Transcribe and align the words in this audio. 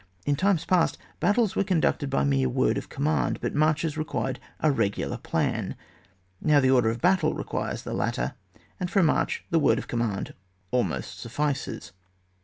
In 0.25 0.35
times 0.35 0.65
past, 0.65 0.97
battles 1.19 1.55
were 1.55 1.63
conducted 1.63 2.09
by 2.09 2.23
mere 2.23 2.49
word 2.49 2.75
of 2.79 2.89
command, 2.89 3.39
but 3.39 3.53
marches 3.53 3.99
required 3.99 4.39
a 4.59 4.71
regular 4.71 5.19
plan, 5.19 5.75
now 6.41 6.59
the 6.59 6.71
order 6.71 6.89
of 6.89 7.01
battle 7.01 7.35
requires 7.35 7.83
the 7.83 7.93
lat 7.93 8.15
ter, 8.15 8.33
and 8.79 8.89
for 8.89 9.01
a 9.01 9.03
march 9.03 9.45
the 9.51 9.59
word 9.59 9.77
of 9.77 9.87
com 9.87 9.99
mand 9.99 10.33
almost 10.71 11.19
suffices. 11.19 11.91